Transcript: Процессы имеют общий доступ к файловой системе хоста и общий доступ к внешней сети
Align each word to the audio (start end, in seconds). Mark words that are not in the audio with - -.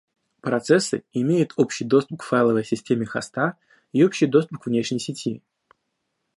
Процессы 0.41 1.03
имеют 1.13 1.53
общий 1.57 1.85
доступ 1.85 2.21
к 2.21 2.23
файловой 2.23 2.63
системе 2.65 3.05
хоста 3.05 3.57
и 3.93 4.03
общий 4.03 4.25
доступ 4.25 4.63
к 4.63 4.65
внешней 4.65 4.97
сети 4.97 5.43